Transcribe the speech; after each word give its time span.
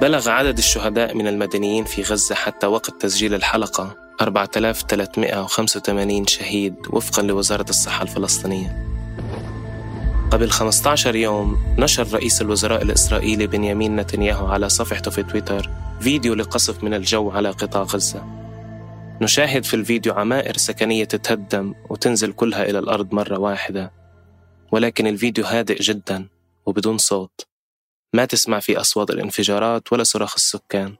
بلغ 0.00 0.28
عدد 0.28 0.58
الشهداء 0.58 1.14
من 1.14 1.26
المدنيين 1.26 1.84
في 1.84 2.02
غزة 2.02 2.34
حتى 2.34 2.66
وقت 2.66 3.02
تسجيل 3.02 3.34
الحلقة 3.34 3.96
4385 4.20 6.26
شهيد 6.26 6.74
وفقا 6.90 7.22
لوزارة 7.22 7.66
الصحة 7.68 8.02
الفلسطينية. 8.02 8.86
قبل 10.30 10.50
15 10.50 11.16
يوم 11.16 11.58
نشر 11.78 12.06
رئيس 12.12 12.42
الوزراء 12.42 12.82
الإسرائيلي 12.82 13.46
بنيامين 13.46 13.96
نتنياهو 13.96 14.46
على 14.46 14.68
صفحته 14.68 15.10
في 15.10 15.22
تويتر 15.22 15.70
فيديو 16.00 16.34
لقصف 16.34 16.84
من 16.84 16.94
الجو 16.94 17.30
على 17.30 17.50
قطاع 17.50 17.82
غزة. 17.82 18.45
نشاهد 19.20 19.64
في 19.64 19.74
الفيديو 19.74 20.12
عمائر 20.12 20.56
سكنية 20.56 21.04
تتهدم 21.04 21.74
وتنزل 21.90 22.32
كلها 22.32 22.62
إلى 22.62 22.78
الأرض 22.78 23.14
مرة 23.14 23.38
واحدة. 23.38 23.92
ولكن 24.72 25.06
الفيديو 25.06 25.44
هادئ 25.44 25.82
جدا 25.82 26.28
وبدون 26.66 26.98
صوت. 26.98 27.46
ما 28.12 28.24
تسمع 28.24 28.60
في 28.60 28.80
أصوات 28.80 29.10
الانفجارات 29.10 29.92
ولا 29.92 30.02
صراخ 30.02 30.34
السكان. 30.36 30.94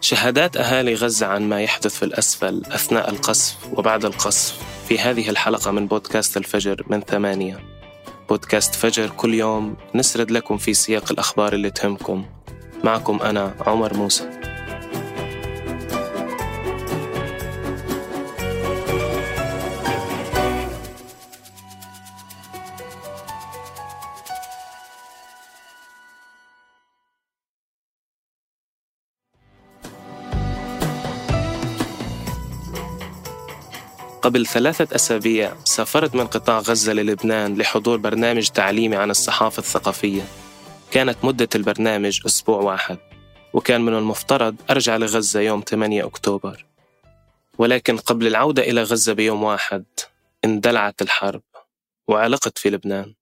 شهادات 0.00 0.56
أهالي 0.56 0.94
غزة 0.94 1.26
عن 1.26 1.48
ما 1.48 1.62
يحدث 1.62 1.94
في 1.94 2.04
الأسفل 2.04 2.62
أثناء 2.66 3.10
القصف 3.10 3.56
وبعد 3.72 4.04
القصف 4.04 4.62
في 4.88 4.98
هذه 4.98 5.30
الحلقة 5.30 5.70
من 5.70 5.86
بودكاست 5.86 6.36
الفجر 6.36 6.84
من 6.86 7.00
ثمانية. 7.00 7.60
بودكاست 8.28 8.74
فجر 8.74 9.10
كل 9.10 9.34
يوم 9.34 9.76
نسرد 9.94 10.30
لكم 10.30 10.56
في 10.56 10.74
سياق 10.74 11.12
الأخبار 11.12 11.52
اللي 11.52 11.70
تهمكم. 11.70 12.26
معكم 12.84 13.22
أنا 13.22 13.54
عمر 13.66 13.94
موسى. 13.94 14.53
قبل 34.24 34.46
ثلاثة 34.46 34.94
أسابيع 34.94 35.56
سافرت 35.64 36.14
من 36.14 36.26
قطاع 36.26 36.58
غزة 36.58 36.92
للبنان 36.92 37.56
لحضور 37.58 37.96
برنامج 37.96 38.48
تعليمي 38.48 38.96
عن 38.96 39.10
الصحافة 39.10 39.58
الثقافية. 39.58 40.22
كانت 40.90 41.24
مدة 41.24 41.48
البرنامج 41.54 42.20
أسبوع 42.26 42.60
واحد 42.60 42.98
وكان 43.52 43.80
من 43.80 43.94
المفترض 43.94 44.56
أرجع 44.70 44.96
لغزة 44.96 45.40
يوم 45.40 45.60
8 45.68 46.06
أكتوبر. 46.06 46.64
ولكن 47.58 47.96
قبل 47.96 48.26
العودة 48.26 48.62
إلى 48.62 48.82
غزة 48.82 49.12
بيوم 49.12 49.42
واحد 49.42 49.84
اندلعت 50.44 51.02
الحرب 51.02 51.42
وعلقت 52.08 52.58
في 52.58 52.70
لبنان. 52.70 53.14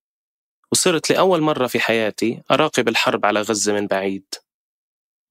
وصرت 0.72 1.10
لأول 1.12 1.40
مرة 1.40 1.66
في 1.66 1.80
حياتي 1.80 2.42
أراقب 2.50 2.88
الحرب 2.88 3.26
على 3.26 3.40
غزة 3.40 3.72
من 3.72 3.86
بعيد. 3.86 4.34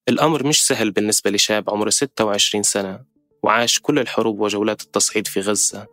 الأمر 0.09 0.47
مش 0.47 0.67
سهل 0.67 0.91
بالنسبة 0.91 1.31
لشاب 1.31 1.69
عمره 1.69 1.89
26 1.89 2.63
سنة. 2.63 3.10
وعاش 3.43 3.79
كل 3.79 3.99
الحروب 3.99 4.39
وجولات 4.39 4.81
التصعيد 4.81 5.27
في 5.27 5.39
غزة 5.39 5.87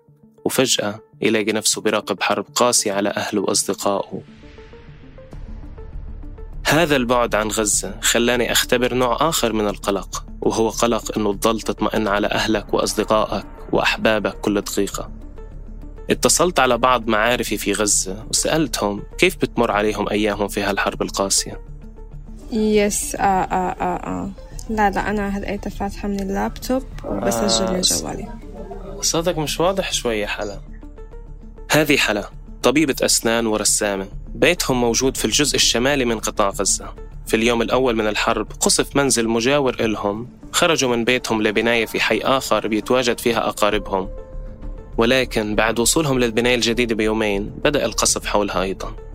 وفجأة 0.44 1.00
يلاقي 1.20 1.52
نفسه 1.52 1.80
براقب 1.80 2.22
حرب 2.22 2.46
قاسية 2.54 2.92
على 2.92 3.08
أهله 3.08 3.40
وأصدقائه. 3.40 4.22
هذا 6.66 6.96
البعد 6.96 7.34
عن 7.34 7.48
غزة 7.48 8.00
خلاني 8.00 8.52
أختبر 8.52 8.94
نوع 8.94 9.28
آخر 9.28 9.52
من 9.52 9.68
القلق 9.68 10.24
وهو 10.40 10.68
قلق 10.68 11.18
أنه 11.18 11.34
تضل 11.34 11.60
تطمئن 11.60 12.08
على 12.08 12.26
أهلك 12.26 12.74
وأصدقائك 12.74 13.46
وأحبابك 13.72 14.40
كل 14.40 14.60
دقيقة. 14.60 15.10
اتصلت 16.10 16.60
على 16.60 16.78
بعض 16.78 17.08
معارفي 17.08 17.56
في 17.56 17.72
غزة 17.72 18.26
وسألتهم 18.30 19.02
كيف 19.18 19.36
بتمر 19.36 19.70
عليهم 19.70 20.08
أيامهم 20.08 20.48
في 20.48 20.62
هالحرب 20.62 21.02
القاسية. 21.02 21.60
يس 22.52 23.14
آه 23.14 23.20
آه 23.20 23.76
آه 23.80 23.96
آه. 23.96 24.47
لا 24.68 24.90
لا 24.90 25.10
أنا 25.10 25.38
هلقيتها 25.38 25.70
فاتحة 25.70 26.08
من 26.08 26.20
اللابتوب 26.20 26.82
وبسجل 27.04 27.66
آه. 27.66 27.72
من 27.72 27.80
جوالي 27.80 28.28
صوتك 29.00 29.38
مش 29.38 29.60
واضح 29.60 29.92
شوية 29.92 30.26
حلا. 30.26 30.60
هذه 31.70 31.96
حلا 31.96 32.30
طبيبة 32.62 32.96
أسنان 33.02 33.46
ورسامة. 33.46 34.08
بيتهم 34.34 34.80
موجود 34.80 35.16
في 35.16 35.24
الجزء 35.24 35.56
الشمالي 35.56 36.04
من 36.04 36.18
قطاع 36.18 36.48
غزة. 36.48 36.94
في 37.26 37.36
اليوم 37.36 37.62
الأول 37.62 37.96
من 37.96 38.06
الحرب 38.06 38.46
قصف 38.60 38.96
منزل 38.96 39.28
مجاور 39.28 39.76
إلهم. 39.80 40.28
خرجوا 40.52 40.96
من 40.96 41.04
بيتهم 41.04 41.42
لبناية 41.42 41.86
في 41.86 42.00
حي 42.00 42.18
آخر 42.18 42.68
بيتواجد 42.68 43.20
فيها 43.20 43.48
أقاربهم. 43.48 44.08
ولكن 44.98 45.54
بعد 45.54 45.78
وصولهم 45.78 46.18
للبناية 46.18 46.54
الجديدة 46.54 46.94
بيومين 46.94 47.50
بدأ 47.64 47.84
القصف 47.84 48.26
حولها 48.26 48.62
أيضا. 48.62 49.07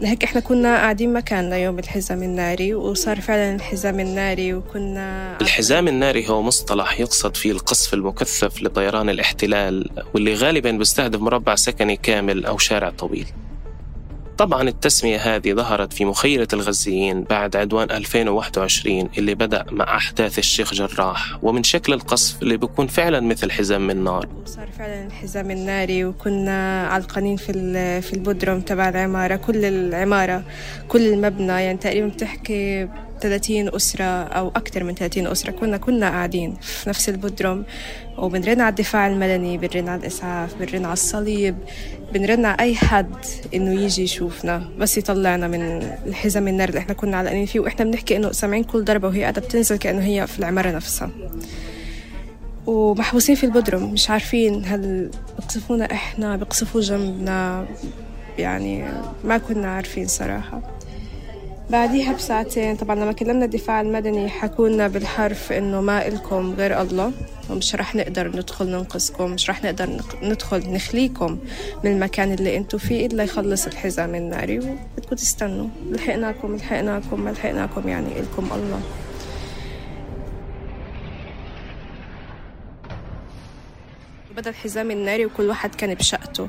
لهيك 0.00 0.24
إحنا 0.24 0.40
كنا 0.40 0.76
قاعدين 0.76 1.12
مكاننا 1.12 1.56
يوم 1.56 1.78
الحزام 1.78 2.22
الناري 2.22 2.74
وصار 2.74 3.20
فعلا 3.20 3.54
الحزام 3.54 4.00
الناري 4.00 4.54
وكنا 4.54 5.36
الحزام 5.40 5.88
الناري 5.88 6.28
هو 6.28 6.42
مصطلح 6.42 7.00
يقصد 7.00 7.36
فيه 7.36 7.52
القصف 7.52 7.94
المكثف 7.94 8.62
لطيران 8.62 9.08
الاحتلال 9.08 9.90
واللي 10.14 10.34
غالبا 10.34 10.70
بيستهدف 10.70 11.20
مربع 11.20 11.54
سكني 11.54 11.96
كامل 11.96 12.46
أو 12.46 12.58
شارع 12.58 12.90
طويل. 12.90 13.26
طبعا 14.38 14.62
التسمية 14.68 15.16
هذه 15.16 15.52
ظهرت 15.52 15.92
في 15.92 16.04
مخيلة 16.04 16.48
الغزيين 16.52 17.22
بعد 17.22 17.56
عدوان 17.56 17.90
2021 17.90 19.08
اللي 19.18 19.34
بدأ 19.34 19.64
مع 19.70 19.96
أحداث 19.96 20.38
الشيخ 20.38 20.74
جراح 20.74 21.38
ومن 21.42 21.62
شكل 21.62 21.92
القصف 21.92 22.42
اللي 22.42 22.56
بيكون 22.56 22.86
فعلا 22.86 23.20
مثل 23.20 23.50
حزام 23.50 23.86
من 23.86 24.04
نار. 24.04 24.28
صار 24.44 24.68
فعلا 24.78 25.06
الحزام 25.06 25.50
الناري 25.50 26.04
وكنا 26.04 26.86
علقانين 26.86 27.36
في 27.36 27.52
في 28.02 28.12
البودروم 28.12 28.60
تبع 28.60 28.88
العمارة. 28.88 29.36
كل 29.36 29.64
العمارة 29.64 30.44
كل 30.88 31.06
المبنى 31.06 31.46
يعني 31.46 31.78
تقريبا 31.78 32.08
بتحكي 32.08 32.88
30 33.20 33.74
أسرة 33.74 34.04
أو 34.04 34.48
أكثر 34.48 34.84
من 34.84 34.94
30 34.94 35.26
أسرة. 35.26 35.50
كنا 35.50 35.76
كنا 35.76 36.10
قاعدين 36.10 36.54
في 36.60 36.88
نفس 36.88 37.08
البودروم 37.08 37.64
وبنرن 38.18 38.60
على 38.60 38.68
الدفاع 38.68 39.06
المدني 39.06 39.58
بنرن 39.58 39.88
على 39.88 40.00
الإسعاف 40.00 40.54
بنرن 40.54 40.84
على 40.84 40.92
الصليب. 40.92 41.56
بنرن 42.12 42.44
على 42.44 42.56
أي 42.60 42.74
حد 42.74 43.14
إنه 43.54 43.80
يجي 43.80 44.02
يشوفنا 44.02 44.68
بس 44.78 44.98
يطلعنا 44.98 45.48
من 45.48 45.62
الحزام 46.06 46.48
النار 46.48 46.68
اللي 46.68 46.78
إحنا 46.80 46.94
كنا 46.94 47.16
علقانين 47.16 47.46
فيه. 47.46 47.60
وإحنا 47.60 47.84
بنحكي 47.84 48.16
إنه 48.16 48.32
سامعين 48.32 48.64
كل 48.64 48.84
ضربة 48.84 49.08
وهي 49.08 49.22
قاعدة 49.22 49.40
بتنزل 49.40 49.76
كأنه 49.76 50.04
هي 50.04 50.26
في 50.26 50.38
العمارة 50.38 50.70
نفسها. 50.70 51.10
ومحبوسين 52.66 53.34
في 53.34 53.44
البودروم 53.46 53.92
مش 53.92 54.10
عارفين 54.10 54.64
هل 54.66 55.10
بقصفونا 55.38 55.92
إحنا 55.92 56.36
بقصفوا 56.36 56.80
جنبنا 56.80 57.66
يعني 58.38 58.84
ما 59.24 59.38
كنا 59.38 59.68
عارفين 59.68 60.06
صراحة. 60.06 60.62
بعديها 61.70 62.12
بساعتين 62.12 62.76
طبعا 62.76 62.94
لما 62.96 63.12
كلمنا 63.12 63.44
الدفاع 63.44 63.80
المدني 63.80 64.28
حكونا 64.28 64.88
بالحرف 64.88 65.52
إنه 65.52 65.80
ما 65.80 66.06
إلكم 66.06 66.54
غير 66.54 66.82
الله 66.82 67.12
ومش 67.50 67.74
رح 67.74 67.94
نقدر 67.94 68.28
ندخل 68.28 68.66
ننقذكم 68.70 69.30
مش 69.30 69.50
رح 69.50 69.64
نقدر 69.64 69.86
نق- 69.96 70.22
ندخل 70.24 70.70
نخليكم 70.72 71.38
من 71.84 71.92
المكان 71.92 72.32
اللي 72.32 72.56
أنتوا 72.56 72.78
فيه 72.78 73.06
إلا 73.06 73.24
يخلص 73.24 73.66
الحزام 73.66 74.14
الناري. 74.14 74.58
وبدكم 74.58 75.16
تستنوا 75.16 75.68
لحقناكم 75.90 76.56
لحقناكم 76.56 77.20
ما 77.20 77.30
لحقناكم 77.30 77.88
يعني 77.88 78.20
إلكم 78.20 78.48
الله. 78.52 78.80
بدأ 84.36 84.50
الحزام 84.50 84.90
الناري 84.90 85.26
وكل 85.26 85.42
واحد 85.48 85.74
كان 85.74 85.94
بشقته. 85.94 86.48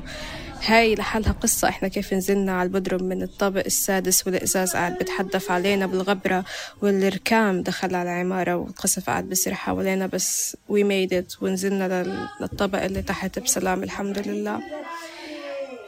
هاي 0.66 0.94
لحالها 0.94 1.32
قصة. 1.32 1.68
إحنا 1.68 1.88
كيف 1.88 2.14
نزلنا 2.14 2.52
على 2.52 2.66
البدروم 2.66 3.02
من 3.02 3.22
الطابق 3.22 3.64
السادس 3.66 4.26
والإزاز 4.26 4.72
قاعد 4.72 4.98
بتحدف 4.98 5.50
علينا 5.50 5.86
بالغبرة 5.86 6.44
والركام 6.82 7.62
دخل 7.62 7.94
على 7.94 8.12
العمارة 8.12 8.54
والقصف 8.56 9.10
قاعد 9.10 9.28
بصير 9.28 9.54
حوالينا. 9.54 10.06
بس 10.06 10.56
we 10.70 10.76
made 10.82 11.12
it 11.12 11.42
ونزلنا 11.42 12.02
لل- 12.02 12.28
للطابق 12.40 12.82
اللي 12.82 13.02
تحت 13.02 13.38
بسلام 13.38 13.82
الحمد 13.82 14.28
لله. 14.28 14.60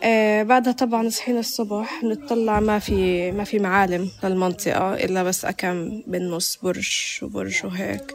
آه 0.02 0.42
بعدها 0.42 0.72
طبعا 0.72 1.08
صحينا 1.08 1.40
الصبح 1.40 2.00
بنطلع. 2.02 2.60
ما 2.60 2.78
في 2.78 3.30
ما 3.32 3.44
في 3.44 3.58
معالم 3.58 4.10
للمنطقة 4.24 4.94
إلا 4.94 5.22
بس 5.22 5.44
أكم 5.44 6.02
بالنص 6.06 6.58
برج 6.62 7.18
وبرج 7.22 7.60
وهيك. 7.64 8.14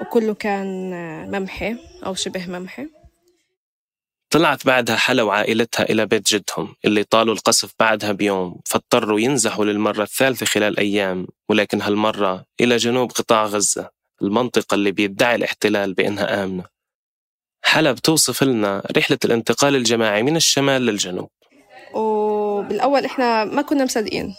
وكله 0.00 0.34
كان 0.34 0.92
آه، 0.92 1.26
ممحي 1.38 1.76
أو 2.06 2.14
شبه 2.14 2.46
ممحي. 2.46 2.88
طلعت 4.32 4.66
بعدها 4.66 4.96
حلا 4.96 5.22
وعائلتها 5.22 5.82
إلى 5.82 6.06
بيت 6.06 6.34
جدهم 6.34 6.74
اللي 6.84 7.04
طالوا 7.04 7.34
القصف 7.34 7.72
بعدها 7.80 8.12
بيوم 8.12 8.60
فاضطروا 8.66 9.20
ينزحوا 9.20 9.64
للمرة 9.64 10.02
الثالثة 10.02 10.46
خلال 10.46 10.78
أيام 10.78 11.26
ولكن 11.48 11.82
هالمرة 11.82 12.44
إلى 12.60 12.76
جنوب 12.76 13.12
قطاع 13.12 13.44
غزة 13.44 13.90
المنطقة 14.22 14.74
اللي 14.74 14.90
بيدعي 14.90 15.34
الاحتلال 15.34 15.94
بأنها 15.94 16.44
آمنة. 16.44 16.64
حلا 17.64 17.92
بتوصف 17.92 18.42
لنا 18.42 18.82
رحلة 18.96 19.18
الانتقال 19.24 19.76
الجماعي 19.76 20.22
من 20.22 20.36
الشمال 20.36 20.86
للجنوب. 20.86 21.30
وبالأول 21.94 23.04
إحنا 23.04 23.44
ما 23.44 23.62
كنا 23.62 23.84
مصدقين. 23.84 24.34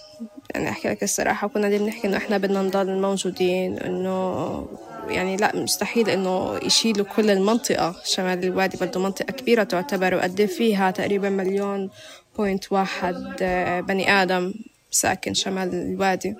يعني 0.55 0.69
أحكي 0.69 0.89
لك 0.89 1.03
الصراحة 1.03 1.47
كنا 1.47 1.69
دي 1.69 1.77
بنحكي 1.77 2.07
إنه 2.07 2.17
إحنا 2.17 2.37
بدنا 2.37 2.61
نضل 2.61 3.01
موجودين 3.01 3.79
إنه 3.79 4.67
يعني 5.07 5.37
لا 5.37 5.55
مستحيل 5.55 6.09
إنه 6.09 6.59
يشيلوا 6.63 7.05
كل 7.05 7.29
المنطقة. 7.29 7.95
شمال 8.05 8.43
الوادي 8.43 8.77
برضه 8.77 8.99
منطقة 8.99 9.31
كبيرة 9.31 9.63
تعتبر 9.63 10.15
وقد 10.15 10.45
فيها 10.45 10.91
تقريبا 10.91 11.29
مليون 11.29 11.89
بوينت 12.37 12.71
واحد 12.71 13.37
آه، 13.41 13.79
بني 13.79 14.11
آدم 14.11 14.53
ساكن 14.91 15.33
شمال 15.33 15.73
الوادي. 15.73 16.35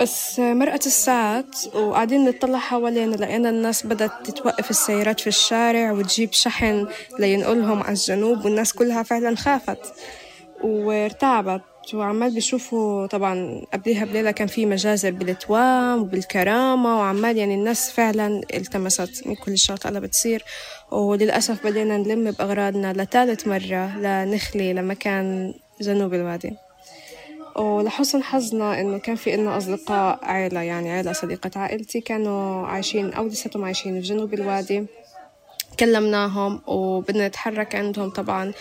بس 0.00 0.38
مرقت 0.38 0.86
الساعات 0.86 1.74
وقاعدين 1.74 2.24
نطلع 2.24 2.58
حوالينا 2.58 3.16
لقينا 3.16 3.48
الناس 3.50 3.86
بدأت 3.86 4.10
تتوقف 4.24 4.70
السيارات 4.70 5.20
في 5.20 5.26
الشارع 5.26 5.92
وتجيب 5.92 6.32
شحن 6.32 6.86
لينقلهم 7.18 7.82
على 7.82 7.92
الجنوب 7.92 8.44
والناس 8.44 8.72
كلها 8.72 9.02
فعلا 9.02 9.36
خافت 9.36 9.78
وارتعبت. 10.62 11.62
وعمال 11.94 12.34
بيشوفوا 12.34 13.06
طبعا 13.06 13.62
قبليها 13.72 14.04
بليلة 14.04 14.30
كان 14.30 14.46
في 14.46 14.66
مجازر 14.66 15.10
بالتوام 15.10 16.02
وبالكرامة 16.02 16.98
وعمال 16.98 17.36
يعني 17.36 17.54
الناس 17.54 17.90
فعلا 17.90 18.40
التمست 18.54 19.26
من 19.26 19.34
كل 19.34 19.52
الشغلات 19.52 19.86
اللي 19.86 20.00
بتصير. 20.00 20.44
وللأسف 20.90 21.66
بدينا 21.66 21.96
نلم 21.96 22.30
بأغراضنا 22.30 22.92
لثالث 22.92 23.46
مرة 23.46 23.98
لنخلي 23.98 24.72
لمكان 24.72 25.54
جنوب 25.80 26.14
الوادي. 26.14 26.52
ولحسن 27.56 28.22
حظنا 28.22 28.80
إنه 28.80 28.98
كان 28.98 29.16
في 29.16 29.34
إلنا 29.34 29.56
أصدقاء 29.56 30.18
عيلة 30.22 30.62
يعني 30.62 30.92
عيلة 30.92 31.12
صديقة 31.12 31.50
عائلتي 31.56 32.00
كانوا 32.00 32.66
عايشين 32.66 33.12
أو 33.12 33.26
لساتهم 33.26 33.64
عايشين 33.64 34.00
في 34.00 34.06
جنوب 34.06 34.34
الوادي. 34.34 34.86
كلمناهم 35.80 36.60
وبدنا 36.66 37.28
نتحرك 37.28 37.74
عندهم 37.74 38.10
طبعا 38.10 38.52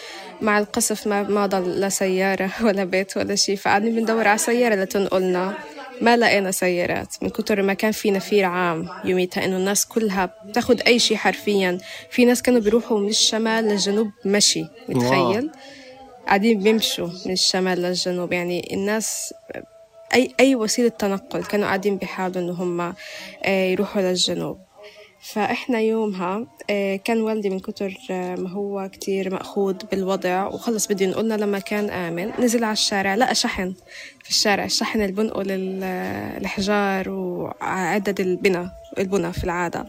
مع 0.42 0.60
القصف 0.60 1.08
ما 1.08 1.24
ما 1.24 1.46
ضل 1.46 1.80
لا 1.80 1.90
سيارة 1.90 2.50
ولا 2.66 2.84
بيت 2.84 3.18
ولا 3.18 3.36
شيء. 3.36 3.56
فقاعدين 3.56 3.96
بندور 3.96 4.28
على 4.28 4.38
سيارة 4.38 4.76
لتنقلنا. 4.76 5.54
ما 6.02 6.18
لقينا 6.18 6.52
سيارات. 6.52 7.16
من 7.22 7.30
كتر 7.30 7.62
ما 7.62 7.74
كان 7.74 7.92
في 7.92 8.12
نفير 8.12 8.46
عام 8.46 8.90
يوميتها 9.06 9.46
إنه 9.46 9.58
الناس 9.58 9.86
كلها 9.86 10.34
بتاخد 10.46 10.82
أي 10.82 11.00
شيء 11.00 11.18
حرفيا. 11.18 11.78
في 12.10 12.26
ناس 12.26 12.42
كانوا 12.42 12.60
بيروحوا 12.62 13.00
من 13.00 13.08
الشمال 13.10 13.64
للجنوب 13.64 14.08
مشي 14.26 14.66
متخيل؟ 14.90 15.52
قاعدين 16.28 16.60
بيمشوا 16.60 17.10
من 17.26 17.32
الشمال 17.34 17.82
للجنوب. 17.82 18.34
يعني 18.34 18.74
الناس 18.74 19.34
أي 20.14 20.34
أي 20.40 20.56
وسيلة 20.56 20.90
تنقل 20.90 21.44
كانوا 21.44 21.66
قاعدين 21.66 21.98
بيحاولوا 21.98 22.42
إنه 22.42 22.52
هم 22.54 22.94
آه، 23.44 23.66
يروحوا 23.72 24.02
للجنوب. 24.02 24.65
فإحنا 25.26 25.80
يومها 25.80 26.48
آه، 26.70 26.96
كان 26.96 27.22
والدي 27.22 27.50
من 27.50 27.60
كتر 27.60 27.98
آه، 28.12 28.36
ما 28.36 28.50
هو 28.50 28.90
كتير 28.94 29.34
مأخوذ 29.34 29.76
بالوضع 29.92 30.48
وخلص 30.48 30.88
بده 30.88 31.06
ينقلنا 31.06 31.34
لمكان 31.34 31.90
آمن 31.90 32.32
نزل 32.40 32.64
على 32.64 32.74
الشارع 32.74 33.16
لقى 33.16 33.36
شحن 33.36 33.74
في 34.24 34.30
الشارع 34.30 34.66
الشحن 34.66 35.02
اللي 35.02 35.12
بنقل 35.12 35.48
الحجار 36.42 37.10
وعدد 37.10 38.20
البناء 38.20 38.68
البنى 38.98 39.34
في 39.34 39.44
العادة. 39.44 39.88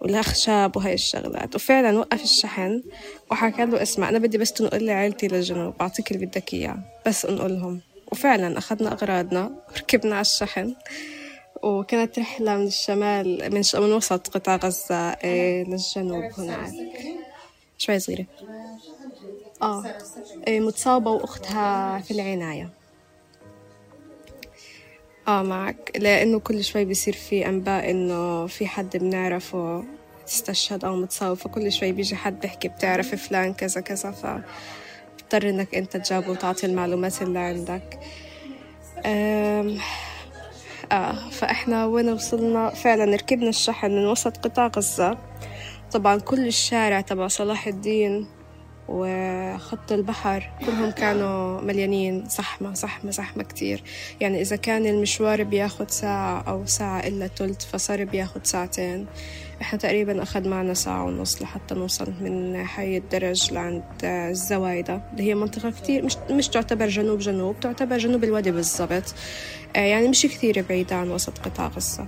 والأخشاب 0.00 0.76
وهاي 0.76 0.94
الشغلات. 0.94 1.54
وفعلا 1.54 1.98
وقف 1.98 2.24
الشحن 2.24 2.82
وحكى 3.30 3.64
له 3.64 3.82
اسمع 3.82 4.08
أنا 4.08 4.18
بدي 4.18 4.38
بس 4.38 4.52
تنقل 4.52 4.84
لي 4.84 4.92
عيلتي 4.92 5.28
للجنوب 5.28 5.74
أعطيك 5.80 6.12
اللي 6.12 6.26
بدك 6.26 6.54
إياه 6.54 6.78
بس 7.06 7.26
انقلهم. 7.26 7.80
وفعلا 8.12 8.58
أخذنا 8.58 8.92
أغراضنا 8.92 9.50
وركبنا 9.72 10.14
على 10.14 10.20
الشحن 10.20 10.74
وكانت 11.62 12.18
رحلة 12.18 12.56
من 12.56 12.66
الشمال 12.66 13.54
من, 13.54 13.62
ش... 13.62 13.76
من 13.76 13.92
وسط 13.92 14.28
قطاع 14.28 14.56
غزة 14.56 15.10
إيه 15.10 15.64
للجنوب 15.64 16.24
هناك 16.38 16.74
شوي 17.78 17.98
صغيرة. 17.98 18.26
آه 19.62 19.84
إيه 20.48 20.60
متصابة 20.60 21.10
وأختها 21.10 22.00
في 22.00 22.10
العناية. 22.10 22.70
آه 25.28 25.42
معك. 25.42 25.92
لأنه 25.96 26.38
كل 26.40 26.64
شوي 26.64 26.84
بيصير 26.84 27.14
في 27.14 27.48
أنباء 27.48 27.90
إنه 27.90 28.46
في 28.46 28.66
حد 28.66 28.96
بنعرفه 28.96 29.84
استشهد 30.28 30.84
أو 30.84 30.96
متصاب 30.96 31.34
فكل 31.36 31.72
شوي 31.72 31.92
بيجي 31.92 32.16
حد 32.16 32.40
بيحكي 32.40 32.68
بتعرف 32.68 33.14
فلان 33.14 33.54
كذا 33.54 33.80
كذا 33.80 34.10
فبضطر 34.10 35.48
إنك 35.50 35.74
أنت 35.74 35.96
تجاوب 35.96 36.28
وتعطي 36.28 36.66
المعلومات 36.66 37.22
اللي 37.22 37.38
عندك. 37.38 37.98
آم 39.06 39.78
آه 40.92 41.30
فإحنا 41.30 41.86
وين 41.86 42.08
وصلنا؟ 42.08 42.70
فعلا 42.70 43.04
ركبنا 43.16 43.48
الشحن 43.48 43.90
من 43.90 44.06
وسط 44.06 44.36
قطاع 44.36 44.66
غزة. 44.66 45.18
طبعا 45.92 46.18
كل 46.20 46.46
الشارع 46.46 47.00
تبع 47.00 47.28
صلاح 47.28 47.66
الدين 47.66 48.26
وخط 48.88 49.92
البحر 49.92 50.50
كلهم 50.66 50.90
كانوا 50.90 51.60
مليانين. 51.60 52.24
زحمة 52.28 52.74
زحمة 52.74 53.10
زحمة 53.10 53.42
كتير. 53.42 53.82
يعني 54.20 54.40
إذا 54.40 54.56
كان 54.56 54.86
المشوار 54.86 55.42
بياخد 55.42 55.90
ساعة 55.90 56.42
أو 56.48 56.66
ساعة 56.66 57.00
إلا 57.00 57.26
تلت 57.26 57.62
فصار 57.62 58.04
بياخد 58.04 58.46
ساعتين. 58.46 59.06
إحنا 59.60 59.78
تقريبا 59.78 60.22
أخذ 60.22 60.48
معنا 60.48 60.74
ساعة 60.74 61.04
ونص 61.04 61.42
لحتى 61.42 61.74
نوصل 61.74 62.12
من 62.20 62.66
حي 62.66 62.96
الدرج 62.96 63.52
لعند 63.52 63.82
الزوايدة 64.04 65.00
اللي 65.12 65.22
هي 65.22 65.34
منطقة 65.34 65.70
كتير 65.70 66.04
مش, 66.04 66.16
مش 66.30 66.48
تعتبر 66.48 66.86
جنوب 66.88 67.18
جنوب 67.18 67.60
تعتبر 67.60 67.98
جنوب 67.98 68.24
الوادي 68.24 68.50
بالضبط. 68.50 69.14
آه، 69.76 69.78
يعني 69.78 70.08
مش 70.08 70.22
كثير 70.22 70.64
بعيدة 70.68 70.96
عن 70.96 71.10
وسط 71.10 71.38
قطاع 71.38 71.66
غزة. 71.66 72.06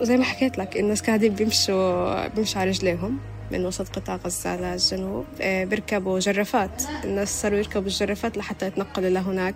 وزي 0.00 0.16
ما 0.16 0.24
حكيت 0.24 0.58
لك 0.58 0.76
الناس 0.76 1.02
قاعدين 1.02 1.34
بيمشوا 1.34 2.28
بيمشوا 2.28 2.60
على 2.60 2.70
رجليهم 2.70 3.18
من 3.52 3.66
وسط 3.66 3.88
قطاع 3.88 4.16
غزة 4.16 4.56
للجنوب 4.56 5.24
آه، 5.40 5.64
بيركبوا 5.64 6.18
جرافات. 6.18 6.82
الناس 7.04 7.42
صاروا 7.42 7.58
يركبوا 7.58 7.86
الجرافات 7.88 8.36
لحتى 8.36 8.66
يتنقلوا 8.66 9.10
لهناك. 9.10 9.54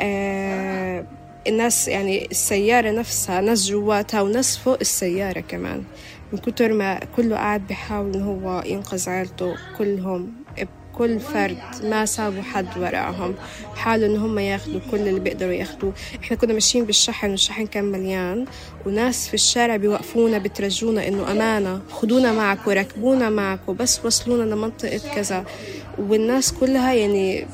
آه، 0.00 1.04
الناس 1.46 1.88
يعني 1.88 2.26
السيارة 2.30 2.90
نفسها 2.90 3.40
ناس 3.40 3.66
جواتها 3.68 4.20
وناس 4.22 4.56
فوق 4.58 4.78
السيارة 4.80 5.40
كمان. 5.40 5.82
من 6.32 6.38
كتر 6.38 6.72
ما 6.72 7.00
كله 7.16 7.36
قاعد 7.36 7.66
بيحاول 7.66 8.14
إنه 8.14 8.24
هو 8.24 8.62
ينقذ 8.66 9.08
عيلته 9.10 9.54
كلهم 9.78 10.32
كل 10.98 11.20
فرد 11.20 11.58
ما 11.82 12.06
سابوا 12.06 12.42
حد 12.42 12.78
وراهم. 12.78 13.34
حاولوا 13.76 14.06
إن 14.06 14.16
هم 14.16 14.38
ياخذوا 14.38 14.80
كل 14.90 14.96
اللي 15.08 15.20
بيقدروا 15.20 15.52
ياخذوه 15.52 15.92
إحنا 16.22 16.36
كنا 16.36 16.52
ماشيين 16.52 16.84
بالشحن 16.84 17.30
والشحن 17.30 17.66
كان 17.66 17.84
مليان 17.84 18.44
وناس 18.86 19.28
في 19.28 19.34
الشارع 19.34 19.76
بيوقفونا 19.76 20.38
بترجونا 20.38 21.08
إنه 21.08 21.32
أمانة 21.32 21.80
خدونا 21.90 22.32
معك 22.32 22.66
وركبونا 22.66 23.30
معك 23.30 23.68
وبس 23.68 24.04
وصلونا 24.04 24.54
لمنطقة 24.54 25.00
كذا. 25.14 25.44
والناس 25.98 26.52
كلها 26.52 26.92
يعني 26.94 27.46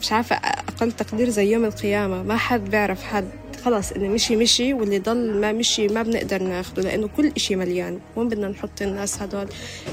مش 0.00 0.12
عارفة 0.12 0.36
أقل 0.76 0.92
تقدير 0.92 1.28
زي 1.28 1.52
يوم 1.52 1.64
القيامة. 1.64 2.22
ما 2.22 2.36
حد 2.36 2.70
بيعرف 2.70 3.04
حد. 3.04 3.24
خلاص 3.64 3.92
اللي 3.92 4.08
مشي 4.08 4.36
مشي 4.36 4.74
واللي 4.74 4.98
ضل 4.98 5.40
ما 5.40 5.52
مشي 5.52 5.88
ما 5.88 6.02
بنقدر 6.02 6.42
ناخده 6.42 6.82
لأنه 6.82 7.08
كل 7.16 7.32
إشي 7.36 7.56
مليان. 7.56 7.98
وين 8.16 8.28
بدنا 8.28 8.48
نحط 8.48 8.82
الناس 8.82 9.22
هدول؟ 9.22 9.46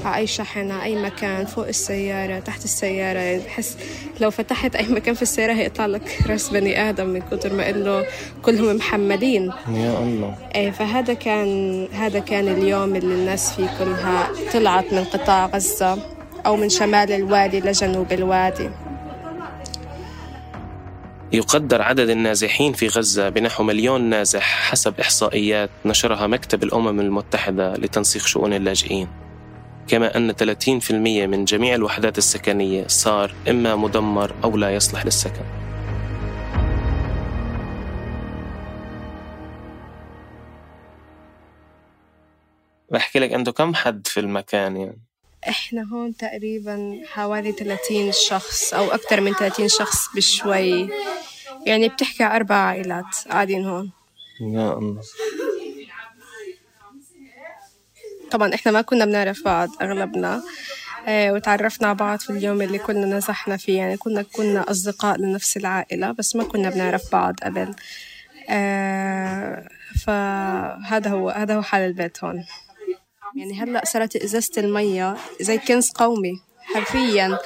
على 0.04 0.16
أي 0.16 0.26
شحن 0.26 0.70
على 0.70 0.82
أي 0.82 1.02
مكان 1.02 1.46
فوق 1.46 1.66
السيارة 1.66 2.38
تحت 2.38 2.64
السيارة. 2.64 3.18
يعني 3.18 3.42
بحس 3.42 3.76
لو 4.20 4.30
فتحت 4.30 4.76
أي 4.76 4.88
مكان 4.88 5.14
في 5.14 5.22
السيارة 5.22 5.52
هيطلع 5.52 5.86
لك 5.86 6.18
راس 6.26 6.48
بني 6.48 6.90
آدم 6.90 7.06
من 7.06 7.20
كتر 7.20 7.52
ما 7.52 7.70
إنه 7.70 8.04
كلهم 8.42 8.76
محمدين. 8.76 9.52
يا 9.68 9.98
الله. 9.98 10.34
إيه 10.54 10.70
فهذا 10.70 11.14
كان 11.14 11.88
هذا 11.92 12.18
كان 12.18 12.48
اليوم 12.48 12.96
اللي 12.96 13.14
الناس 13.14 13.52
فيه 13.52 13.70
كلها 13.78 14.28
طلعت 14.52 14.92
من 14.92 15.04
قطاع 15.04 15.46
غزة 15.46 15.98
أو 16.46 16.56
من 16.56 16.68
شمال 16.68 17.12
الوادي 17.12 17.60
لجنوب 17.60 18.12
الوادي. 18.12 18.70
يقدر 21.32 21.82
عدد 21.82 22.08
النازحين 22.08 22.72
في 22.72 22.88
غزة 22.88 23.28
بنحو 23.28 23.64
مليون 23.64 24.00
نازح 24.00 24.70
حسب 24.70 25.00
إحصائيات 25.00 25.70
نشرها 25.84 26.26
مكتب 26.26 26.62
الأمم 26.62 27.00
المتحدة 27.00 27.74
لتنسيق 27.74 28.26
شؤون 28.26 28.52
اللاجئين. 28.52 29.08
كما 29.88 30.16
أن 30.16 30.32
30% 30.32 31.26
من 31.26 31.44
جميع 31.44 31.74
الوحدات 31.74 32.18
السكنية 32.18 32.86
صار 32.86 33.34
إما 33.50 33.76
مدمر 33.76 34.34
أو 34.44 34.56
لا 34.56 34.74
يصلح 34.74 35.04
للسكن. 35.04 35.44
بحكي 42.90 43.18
لك 43.18 43.32
أنتو 43.32 43.52
كم 43.52 43.74
حد 43.74 44.06
في 44.06 44.20
المكان 44.20 44.76
يعني؟ 44.76 45.13
إحنا 45.48 45.88
هون 45.92 46.16
تقريبا 46.16 47.00
حوالي 47.06 47.52
30 47.52 48.12
شخص 48.12 48.74
أو 48.74 48.90
أكثر 48.90 49.20
من 49.20 49.32
30 49.34 49.68
شخص 49.68 50.08
بشوي. 50.14 50.88
يعني 51.66 51.88
بتحكي 51.88 52.24
أربع 52.24 52.54
عائلات 52.54 53.16
قاعدين 53.30 53.64
هون. 53.64 53.90
يا 54.40 54.72
الله. 54.72 55.00
طبعا 58.30 58.54
إحنا 58.54 58.72
ما 58.72 58.80
كنا 58.82 59.04
بنعرف 59.04 59.44
بعض 59.44 59.68
أغلبنا 59.82 60.42
آه، 61.06 61.32
وتعرفنا 61.32 61.88
على 61.88 61.96
بعض 61.96 62.18
في 62.18 62.30
اليوم 62.30 62.62
اللي 62.62 62.78
كنا 62.78 63.06
نزحنا 63.06 63.56
فيه. 63.56 63.78
يعني 63.78 63.96
كنا 63.96 64.22
كنا 64.22 64.70
أصدقاء 64.70 65.16
لنفس 65.18 65.56
العائلة 65.56 66.12
بس 66.12 66.36
ما 66.36 66.44
كنا 66.44 66.70
بنعرف 66.70 67.12
بعض 67.12 67.34
قبل. 67.42 67.74
آه، 68.50 69.68
فهذا 70.06 71.10
هو 71.10 71.30
هذا 71.30 71.54
هو 71.56 71.62
حال 71.62 71.82
البيت 71.82 72.24
هون. 72.24 72.44
يعني 73.44 73.60
هلا 73.60 73.82
صارت 73.84 74.16
إزازة 74.16 74.52
المية 74.58 75.16
زي 75.40 75.58
كنز 75.58 75.90
قومي 75.90 76.40
حرفيا. 76.62 77.38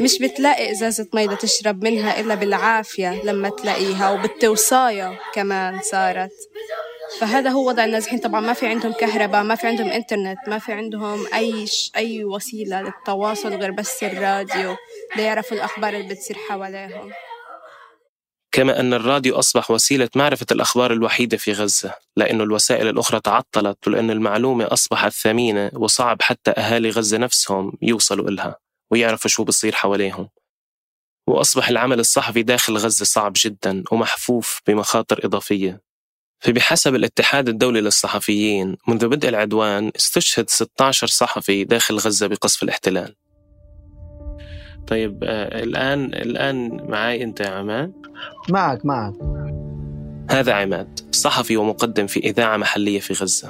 مش 0.00 0.18
بتلاقي 0.18 0.72
إزازة 0.72 1.08
مي 1.14 1.36
تشرب 1.36 1.84
منها 1.84 2.20
إلا 2.20 2.34
بالعافية 2.34 3.22
لما 3.24 3.48
تلاقيها 3.48 4.10
وبالتوصاية 4.10 5.20
كمان 5.34 5.80
صارت. 5.82 6.30
فهذا 7.20 7.50
هو 7.50 7.68
وضع 7.68 7.84
النازحين. 7.84 8.18
طبعا 8.18 8.40
ما 8.40 8.52
في 8.52 8.66
عندهم 8.66 8.92
كهرباء 8.92 9.42
ما 9.42 9.54
في 9.54 9.66
عندهم 9.66 9.88
إنترنت 9.88 10.38
ما 10.46 10.58
في 10.58 10.72
عندهم 10.72 11.26
أي. 11.34 11.66
أي 11.96 12.24
وسيلة 12.24 12.82
للتواصل 12.82 13.54
غير 13.54 13.70
بس 13.70 14.02
الراديو. 14.02 14.76
ليعرفوا 15.16 15.56
الأخبار 15.56 15.94
اللي 15.94 16.14
بتصير 16.14 16.36
حواليهم. 16.48 17.10
كما 18.52 18.80
أن 18.80 18.94
الراديو 18.94 19.38
أصبح 19.38 19.70
وسيلة 19.70 20.08
معرفة 20.16 20.46
الأخبار 20.52 20.92
الوحيدة 20.92 21.36
في 21.36 21.52
غزة 21.52 21.94
لأن 22.16 22.40
الوسائل 22.40 22.88
الأخرى 22.88 23.20
تعطلت 23.20 23.88
ولأن 23.88 24.10
المعلومة 24.10 24.64
أصبحت 24.72 25.12
ثمينة 25.12 25.70
وصعب 25.74 26.22
حتى 26.22 26.50
أهالي 26.50 26.90
غزة 26.90 27.18
نفسهم 27.18 27.72
يوصلوا 27.82 28.28
إلها 28.28 28.56
ويعرفوا 28.90 29.30
شو 29.30 29.44
بصير 29.44 29.74
حواليهم. 29.74 30.28
وأصبح 31.26 31.68
العمل 31.68 32.00
الصحفي 32.00 32.42
داخل 32.42 32.76
غزة 32.76 33.04
صعب 33.04 33.32
جدا 33.36 33.84
ومحفوف 33.92 34.60
بمخاطر 34.66 35.20
إضافية. 35.24 35.82
فبحسب 36.40 36.94
الاتحاد 36.94 37.48
الدولي 37.48 37.80
للصحفيين 37.80 38.76
منذ 38.88 39.08
بدء 39.08 39.28
العدوان 39.28 39.92
استشهد 39.96 40.50
16 40.50 41.06
صحفي 41.06 41.64
داخل 41.64 41.96
غزة 41.96 42.26
بقصف 42.26 42.62
الاحتلال. 42.62 43.16
طيب 44.86 45.24
آه 45.24 45.62
الآن 45.62 46.04
الآن 46.04 46.80
معي 46.88 47.22
أنت 47.22 47.40
يا 47.40 47.48
عماد 47.48 47.92
معك 48.48 48.86
معك. 48.86 49.14
هذا 50.30 50.52
عماد 50.52 51.00
صحفي 51.12 51.56
ومقدم 51.56 52.06
في 52.06 52.20
إذاعة 52.20 52.56
محلية 52.56 53.00
في 53.00 53.14
غزة. 53.14 53.48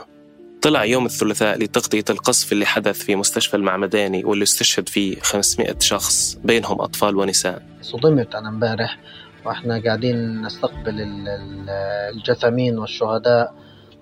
طلع 0.62 0.84
يوم 0.84 1.06
الثلاثاء 1.06 1.58
لتغطية 1.58 2.04
القصف 2.10 2.52
اللي 2.52 2.66
حدث 2.66 3.02
في 3.04 3.16
مستشفى 3.16 3.56
المعمداني 3.56 4.24
واللي 4.24 4.42
استشهد 4.42 4.88
فيه 4.88 5.20
500 5.20 5.78
شخص 5.80 6.38
بينهم 6.44 6.80
أطفال 6.80 7.16
ونساء. 7.16 7.62
صدمت 7.82 8.34
أنا 8.34 8.48
امبارح 8.48 8.98
وإحنا 9.44 9.82
قاعدين 9.84 10.42
نستقبل 10.42 10.94
الجثامين 12.14 12.78
والشهداء 12.78 13.54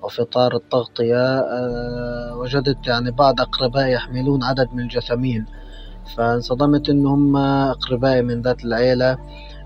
وفي 0.02 0.24
طار 0.24 0.56
التغطية 0.56 1.38
آه، 1.38 2.36
وجدت 2.36 2.86
يعني 2.86 3.10
بعض 3.10 3.40
أقربائي 3.40 3.92
يحملون 3.92 4.44
عدد 4.44 4.68
من 4.72 4.80
الجثامين. 4.82 5.46
فانصدمت 6.16 6.88
إن 6.88 7.06
هم 7.06 7.36
أقربائي 7.36 8.22
من 8.22 8.42
ذات 8.42 8.64
العيلة. 8.64 9.18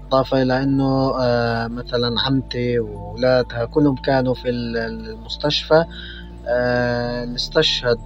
إضافة 0.07 0.43
إلى 0.43 0.63
إنه 0.63 1.15
آه، 1.21 1.67
مثلا 1.67 2.21
عمتي 2.21 2.79
وأولادها 2.79 3.65
كلهم 3.65 3.97
كانوا 3.97 4.35
في 4.35 4.49
المستشفى. 4.49 5.85
آه، 6.47 7.35
استشهد 7.35 7.99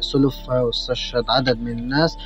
سلفها 0.00 0.60
واستشهد 0.60 1.24
عدد 1.28 1.60
من 1.60 1.78
الناس. 1.78 2.16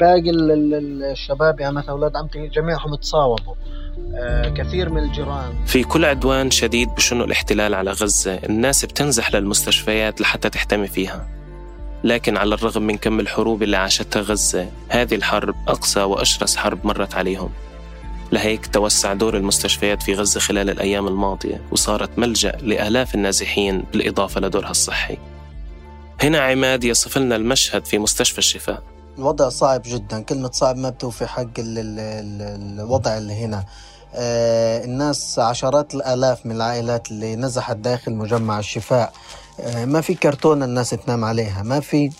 باقي 0.00 0.30
الشباب 0.30 1.60
يعني 1.60 1.74
مثلا 1.74 1.90
أولاد 1.90 2.16
عمتي 2.16 2.48
جميعهم 2.48 2.94
تصاوبوا 2.94 3.54
آه، 4.14 4.48
كثير 4.48 4.90
من 4.90 5.02
الجيران. 5.02 5.52
في 5.66 5.84
كل 5.84 6.04
عدوان 6.04 6.50
شديد 6.50 6.88
بشنو 6.88 7.24
الاحتلال 7.24 7.74
على 7.74 7.90
غزة 7.90 8.34
الناس 8.34 8.84
بتنزح 8.84 9.34
للمستشفيات 9.34 10.20
لحتى 10.20 10.50
تحتمي 10.50 10.86
فيها. 10.86 11.28
لكن 12.04 12.36
على 12.36 12.54
الرغم 12.54 12.82
من 12.82 12.96
كم 12.96 13.20
الحروب 13.20 13.62
اللي 13.62 13.76
عاشتها 13.76 14.22
غزة 14.22 14.70
هذه 14.88 15.14
الحرب 15.14 15.54
أقسى 15.68 16.00
وأشرس 16.00 16.56
حرب 16.56 16.86
مرت 16.86 17.14
عليهم. 17.14 17.50
لهيك 18.32 18.66
توسع 18.66 19.12
دور 19.12 19.36
المستشفيات 19.36 20.02
في 20.02 20.14
غزة 20.14 20.40
خلال 20.40 20.70
الأيام 20.70 21.06
الماضية 21.06 21.60
وصارت 21.70 22.18
ملجأ 22.18 22.52
لآلاف 22.62 23.14
النازحين 23.14 23.84
بالإضافة 23.92 24.40
لدورها 24.40 24.70
الصحي. 24.70 25.18
هنا 26.22 26.38
عماد 26.38 26.84
يصف 26.84 27.18
لنا 27.18 27.36
المشهد 27.36 27.84
في 27.84 27.98
مستشفى 27.98 28.38
الشفاء. 28.38 28.82
الوضع 29.18 29.48
صعب 29.48 29.82
جدا 29.86 30.22
كلمة 30.22 30.50
صعب 30.52 30.76
ما 30.76 30.90
بتوفي 30.90 31.26
حق 31.26 31.46
الوضع 31.58 33.18
اللي 33.18 33.44
هنا. 33.44 33.64
آه 34.14 34.84
الناس 34.84 35.38
عشرات 35.38 35.94
الآلاف 35.94 36.46
من 36.46 36.56
العائلات 36.56 37.10
اللي 37.10 37.36
نزحت 37.36 37.76
داخل 37.76 38.12
مجمع 38.12 38.58
الشفاء. 38.58 39.12
ما 39.84 40.00
في 40.00 40.14
كرتونة 40.14 40.64
الناس 40.64 40.90
تنام 40.90 41.24
عليها. 41.24 41.62
ما 41.62 41.80
في 41.80 42.10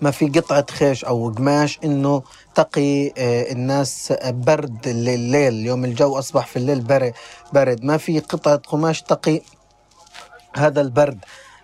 ما 0.00 0.10
في 0.10 0.28
قطعة 0.28 0.66
خيش 0.70 1.04
أو 1.04 1.30
قماش 1.30 1.78
إنه 1.84 2.22
تقي 2.54 3.06
آه 3.18 3.52
الناس 3.52 4.12
برد 4.24 4.86
الليل 4.88 5.66
يوم 5.66 5.84
الجو 5.84 6.18
أصبح 6.18 6.46
في 6.46 6.56
الليل 6.56 6.80
برد 7.52 7.84
ما 7.84 7.96
في 7.96 8.18
قطعة 8.20 8.56
قماش 8.56 9.02
تقي 9.02 9.40
هذا 10.56 10.80
البرد. 10.80 11.18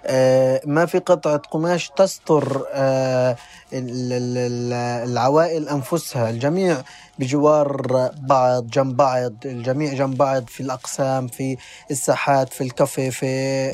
آه، 0.06 0.60
ما 0.64 0.86
في 0.86 0.98
قطعة 0.98 1.36
قماش 1.36 1.90
تستر 1.96 2.64
آه، 2.72 3.36
العوائل 3.72 5.68
أنفسها. 5.68 6.30
الجميع 6.30 6.82
بجوار 7.18 8.10
بعض 8.28 8.66
جنب 8.66 8.96
بعض 8.96 9.32
الجميع 9.44 9.94
جنب 9.94 10.16
بعض 10.16 10.44
في 10.46 10.60
الأقسام 10.62 11.26
في 11.28 11.56
الساحات 11.90 12.52
في 12.52 12.60
الكافيه 12.64 13.10
في 13.10 13.26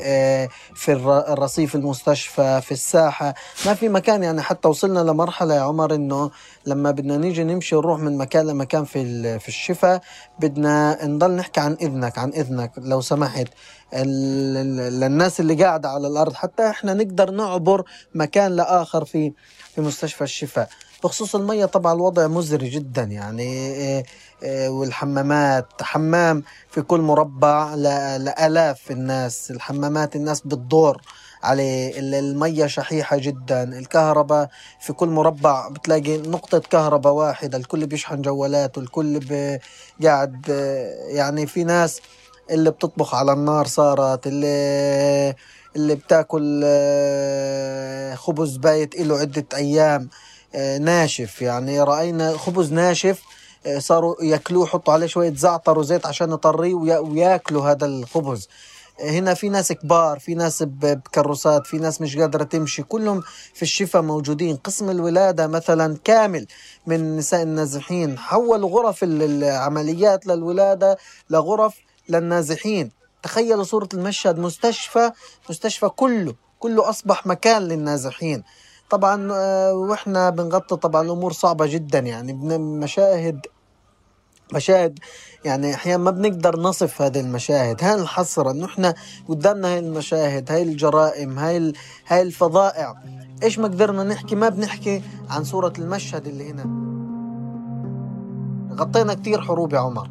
آه، 0.03 0.47
في 0.75 0.91
الرصيف 1.29 1.75
المستشفى 1.75 2.61
في 2.61 2.71
الساحة. 2.71 3.33
ما 3.65 3.73
في 3.73 3.89
مكان 3.89 4.23
يعني 4.23 4.41
حتى 4.41 4.67
وصلنا 4.67 4.99
لمرحلة 4.99 5.55
يا 5.55 5.61
عمر 5.61 5.95
إنه 5.95 6.31
لما 6.65 6.91
بدنا 6.91 7.17
نيجي 7.17 7.43
نمشي 7.43 7.75
ونروح 7.75 7.99
من 7.99 8.17
مكان 8.17 8.47
لمكان 8.47 8.85
في 8.85 9.39
في 9.39 9.47
الشفاء 9.47 10.01
بدنا 10.39 11.05
نضل 11.05 11.31
نحكي 11.31 11.59
عن 11.59 11.77
إذنك 11.81 12.17
عن 12.17 12.29
إذنك. 12.29 12.71
لو 12.77 13.01
سمحت 13.01 13.47
للناس 13.93 15.39
اللي 15.39 15.63
قاعدة 15.63 15.89
على 15.89 16.07
الأرض 16.07 16.33
حتى 16.33 16.69
إحنا 16.69 16.93
نقدر 16.93 17.31
نعبر 17.31 17.83
مكان 18.15 18.55
لآخر 18.55 19.05
في 19.05 19.33
في 19.75 19.81
مستشفى 19.81 20.23
الشفاء. 20.23 20.69
بخصوص 21.03 21.35
المية 21.35 21.65
طبعا 21.65 21.93
الوضع 21.93 22.27
مزري 22.27 22.69
جدا 22.69 23.03
يعني 23.03 23.43
إيه، 23.43 24.03
إيه، 24.43 24.69
والحمامات 24.69 25.67
حمام 25.81 26.43
في 26.69 26.81
كل 26.81 27.01
مربع 27.01 27.75
لآلاف 27.75 28.91
الناس 28.91 29.51
الحمامات 29.51 30.15
الناس 30.15 30.41
بتدور 30.41 31.01
عليه 31.43 31.99
المية 31.99 32.65
شحيحة 32.67 33.17
جدا 33.17 33.63
الكهرباء 33.79 34.49
في 34.79 34.93
كل 34.93 35.07
مربع 35.09 35.69
بتلاقي 35.69 36.17
نقطة 36.17 36.59
كهرباء 36.59 37.13
واحدة 37.13 37.57
الكل 37.57 37.85
بيشحن 37.87 38.21
جوالاته 38.21 38.79
الكل 38.79 39.19
قاعد 40.03 40.49
يعني 41.07 41.47
في 41.47 41.63
ناس 41.63 42.01
اللي 42.51 42.71
بتطبخ 42.71 43.15
على 43.15 43.33
النار 43.33 43.65
صارت 43.67 44.27
اللي 44.27 45.35
اللي 45.75 45.95
بتاكل 45.95 46.61
آه، 46.65 48.15
خبز 48.15 48.57
بايت 48.57 48.95
له 48.99 49.17
عدة 49.19 49.45
أيام. 49.53 50.09
ناشف. 50.81 51.41
يعني 51.41 51.81
رأينا 51.81 52.37
خبز 52.37 52.73
ناشف 52.73 53.21
آه، 53.65 53.79
صاروا 53.79 54.23
ياكلوه 54.23 54.63
يحطوا 54.63 54.93
عليه 54.93 55.07
شوية 55.07 55.33
زعتر 55.33 55.79
وزيت 55.79 56.05
عشان 56.05 56.31
يطريه 56.31 56.73
وياكلوا 56.73 57.71
هذا 57.71 57.85
الخبز. 57.85 58.47
هنا 59.03 59.33
في 59.33 59.49
ناس 59.49 59.71
كبار 59.71 60.19
في 60.19 60.35
ناس 60.35 60.63
بكروسات 60.63 61.67
في 61.67 61.77
ناس 61.77 62.01
مش 62.01 62.17
قادرة 62.17 62.43
تمشي. 62.43 62.83
كلهم 62.83 63.21
في 63.53 63.61
الشفاء 63.61 64.01
موجودين. 64.01 64.55
قسم 64.55 64.89
الولادة 64.89 65.47
مثلا 65.47 65.97
كامل 66.03 66.47
من 66.87 67.17
نساء 67.17 67.41
النازحين. 67.41 68.17
حولوا 68.17 68.69
غرف 68.69 69.03
العمليات 69.03 70.27
للولادة 70.27 70.97
لغرف 71.29 71.75
للنازحين. 72.09 72.91
تخيلوا 73.23 73.63
صورة 73.63 73.89
المشهد 73.93 74.39
مستشفى 74.39 75.11
مستشفى 75.49 75.89
كله 75.89 76.35
كله 76.59 76.89
أصبح 76.89 77.27
مكان 77.27 77.61
للنازحين. 77.61 78.43
طبعا 78.91 79.31
آه، 79.31 79.73
وإحنا 79.73 80.29
بنغطي 80.29 80.75
طبعا 80.75 81.01
الأمور 81.01 81.31
صعبة 81.31 81.65
جدا 81.65 81.99
يعني 81.99 82.33
مشاهد 82.57 83.45
مشاهد 84.53 84.99
يعني 85.45 85.75
أحيانا 85.75 86.03
ما 86.03 86.11
بنقدر 86.11 86.59
نصف 86.59 87.01
هذه 87.01 87.19
المشاهد. 87.19 87.83
هاي 87.83 87.95
الحسرة 87.95 88.51
إنه 88.51 88.65
إحنا 88.65 88.93
قدامنا 89.29 89.67
هاي 89.67 89.79
المشاهد 89.79 90.51
هاي 90.51 90.63
الجرائم 90.63 91.39
هاي. 91.39 91.73
هاي 92.07 92.21
الفظائع. 92.21 92.95
إيش 93.43 93.59
ما 93.59 93.67
قدرنا 93.67 94.03
نحكي؟ 94.03 94.35
ما 94.35 94.49
بنحكي 94.49 95.03
عن 95.29 95.43
صورة 95.43 95.73
المشهد 95.79 96.27
اللي 96.27 96.51
هنا. 96.51 96.65
غطينا 98.75 99.13
كتير 99.13 99.41
حروب 99.41 99.73
يا 99.73 99.79
عمر. 99.79 100.09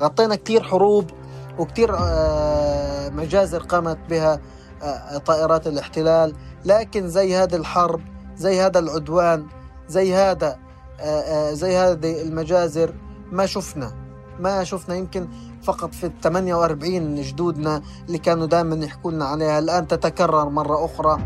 غطينا 0.00 0.36
كتير 0.36 0.62
حروب 0.62 1.10
وكتير 1.58 1.96
آه، 1.98 3.08
مجازر 3.08 3.62
قامت 3.62 3.98
بها 4.10 4.40
آه، 4.82 5.18
طائرات 5.18 5.66
الاحتلال. 5.66 6.34
لكن 6.64 7.08
زي 7.08 7.36
هذه 7.36 7.56
الحرب 7.56 8.15
زي 8.36 8.60
هذا 8.60 8.78
العدوان 8.78 9.46
زي 9.88 10.14
هذا 10.14 10.58
آه، 11.00 11.52
زي 11.52 11.76
هذه 11.76 12.22
المجازر. 12.22 12.94
ما 13.32 13.46
شفنا 13.46 13.92
ما 14.40 14.64
شفنا. 14.64 14.94
يمكن 14.94 15.28
فقط 15.62 15.94
في 15.94 16.06
ال 16.06 16.20
48 16.20 17.22
جدودنا 17.22 17.82
اللي 18.06 18.18
كانوا 18.18 18.46
دائما 18.46 18.84
يحكوا 18.84 19.12
لنا 19.12 19.24
عليها. 19.24 19.58
الآن 19.58 19.86
تتكرر 19.88 20.48
مرة 20.48 20.84
أخرى 20.84 21.18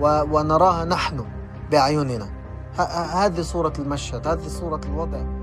ونراها 0.00 0.84
نحن 0.84 1.24
بأعيننا 1.70 2.28
هذه 3.12 3.40
صورة 3.40 3.72
المشهد 3.78 4.26
هذه 4.26 4.48
صورة 4.48 4.80
الوضع. 4.84 5.41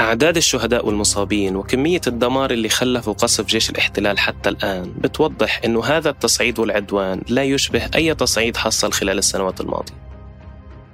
أعداد 0.00 0.36
الشهداء 0.36 0.86
والمصابين 0.86 1.56
وكمية 1.56 2.00
الدمار 2.06 2.50
اللي 2.50 2.68
خلفه 2.68 3.12
قصف 3.12 3.46
جيش 3.46 3.70
الاحتلال 3.70 4.18
حتى 4.18 4.48
الآن 4.48 4.92
بتوضح 4.98 5.60
أنه 5.64 5.84
هذا 5.84 6.10
التصعيد 6.10 6.58
والعدوان 6.58 7.22
لا 7.28 7.42
يشبه 7.42 7.90
أي 7.94 8.14
تصعيد 8.14 8.56
حصل 8.56 8.92
خلال 8.92 9.18
السنوات 9.18 9.60
الماضية. 9.60 10.04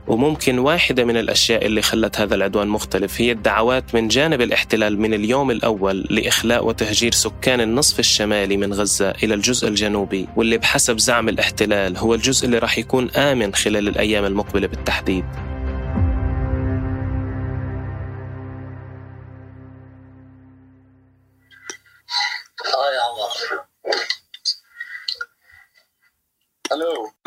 وممكن 0.09 0.59
واحدة 0.59 1.04
من 1.04 1.16
الأشياء 1.16 1.66
اللي 1.66 1.83
خلت 1.83 2.21
هذا 2.21 2.35
العدوان 2.35 2.69
مختلف 2.69 3.21
هي 3.21 3.33
الدعوات 3.33 3.95
من 3.95 4.09
جانب 4.09 4.40
الاحتلال 4.40 5.00
من 5.00 5.14
اليوم 5.14 5.50
الأول 5.50 6.07
لإخلاء 6.11 6.66
وتهجير 6.66 7.12
سكان 7.12 7.61
النصف 7.61 7.99
الشمالي 7.99 8.57
من 8.57 8.73
غزة 8.73 9.11
إلى 9.11 9.35
الجزء 9.35 9.69
الجنوبي 9.69 10.28
واللي 10.37 10.59
بحسب 10.59 10.99
زعم 10.99 11.28
الاحتلال 11.28 11.97
هو 11.97 12.14
الجزء 12.14 12.47
اللي 12.47 12.59
راح 12.59 12.78
يكون 12.78 13.11
آمن 13.11 13.54
خلال 13.54 13.88
الأيام 13.88 14.25
المقبلة 14.25 14.66
بالتحديد. 14.66 15.25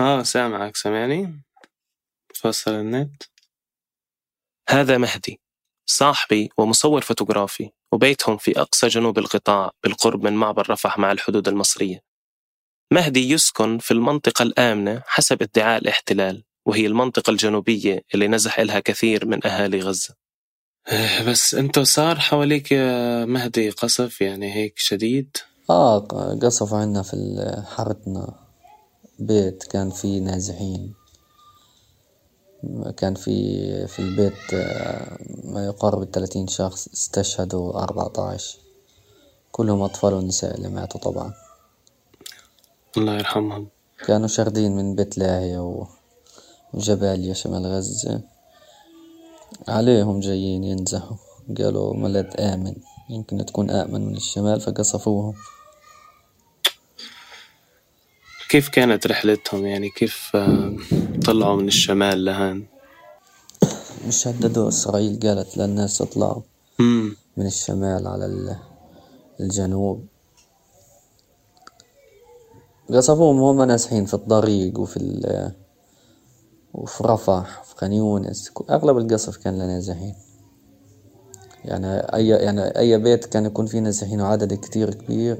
آه 0.04 0.24
سامعك 0.24 0.76
سامعني؟ 0.76 1.42
فصل 2.36 2.72
النت. 2.72 3.24
هذا 4.70 4.98
مهدي 4.98 5.42
صاحبي 5.90 6.50
ومصور 6.58 7.02
فوتوغرافي 7.02 7.72
وبيتهم 7.92 8.38
في 8.38 8.60
أقصى 8.60 8.88
جنوب 8.88 9.18
القطاع 9.18 9.72
بالقرب 9.84 10.24
من 10.24 10.34
معبر 10.34 10.70
رفح 10.70 10.98
مع 10.98 11.12
الحدود 11.12 11.48
المصرية. 11.48 12.04
مهدي 12.94 13.30
يسكن 13.30 13.78
في 13.78 13.92
المنطقة 13.92 14.44
الآمنة 14.44 15.04
حسب 15.06 15.42
ادعاء 15.42 15.82
الاحتلال 15.82 16.44
وهي 16.66 16.86
المنطقة 16.86 17.32
الجنوبية 17.32 18.02
اللي 18.14 18.28
نزح 18.28 18.60
إلها 18.60 18.80
كثير 18.80 19.26
من 19.26 19.48
أهالي 19.48 19.80
غزة. 19.80 20.16
إيه، 20.92 21.30
بس 21.30 21.56
أنت 21.56 21.80
صار 21.80 22.20
حواليك 22.20 22.72
يا 22.72 23.26
مهدي 23.26 23.70
قصف 23.70 24.22
يعني 24.22 24.54
هيك 24.54 24.74
شديد؟ 24.78 25.38
آه 25.70 26.00
قصفوا 26.42 26.78
عنا 26.78 27.02
في 27.04 27.16
حارتنا. 27.76 28.43
بيت 29.28 29.64
كان 29.64 29.90
فيه 29.90 30.20
نازحين. 30.20 30.94
كان 32.98 33.16
في 33.16 33.88
في 33.88 34.00
البيت 34.00 34.54
آه، 34.54 35.18
ما 35.44 35.66
يقارب 35.66 36.02
الثلاثين 36.02 36.48
شخص 36.48 36.88
استشهدوا 36.88 37.84
أربعة 37.84 38.32
عشر 38.34 38.58
كلهم 39.52 39.82
أطفال 39.82 40.14
ونساء 40.14 40.56
اللي 40.56 40.70
ماتوا 40.70 41.02
طبعا. 41.02 41.34
الله 42.98 43.14
يرحمهم. 43.18 43.68
كانوا 44.06 44.28
شاردين 44.28 44.76
من 44.76 44.96
بيت 44.96 45.18
لاهية 45.18 45.86
وجباليا 46.74 47.34
شمال 47.34 47.66
غزة. 47.66 48.22
عليهم 49.68 50.20
جايين 50.20 50.64
ينزحوا. 50.64 51.18
قالوا 51.58 51.94
بلد 51.94 52.36
آمن 52.40 52.76
يمكن 53.10 53.46
تكون 53.46 53.70
آمن 53.70 54.06
من 54.08 54.16
الشمال 54.16 54.62
فقصفوهم. 54.62 55.34
كيف 58.54 58.70
كانت 58.70 59.08
رحلتهم؟ 59.08 59.66
يعني 59.66 59.90
كيف 59.90 60.32
آه، 60.36 60.76
طلعوا 61.26 61.56
من 61.62 61.68
الشمال 61.68 62.26
لهان؟ 62.26 62.64
مش 64.08 64.28
هددوا 64.28 64.68
إسرائيل 64.68 65.20
قالت 65.20 65.58
للناس 65.58 66.02
اطلعوا 66.02 66.42
مم. 66.80 67.16
من 67.38 67.46
الشمال 67.46 68.08
على 68.08 68.26
ال- 68.26 68.56
الجنوب. 69.40 70.06
قصفوهم 72.90 73.42
وهم 73.42 73.62
نازحين 73.64 74.06
في 74.06 74.14
الطريق 74.14 74.80
وفي 74.80 74.98
ال 74.98 75.52
وفي 76.74 77.04
رفح 77.04 77.64
في 77.64 77.76
خان 77.76 77.94
يونس. 77.94 78.52
أغلب 78.70 78.98
القصف 78.98 79.38
كان 79.38 79.54
لنازحين. 79.54 80.16
يعني 81.66 81.88
أي 82.16 82.28
يعني 82.28 82.62
أي 82.62 82.98
بيت 82.98 83.26
كان 83.26 83.46
يكون 83.46 83.66
فيه 83.66 83.80
نازحين 83.80 84.22
وعدد 84.22 84.54
كتير 84.54 84.94
كبير 84.94 85.38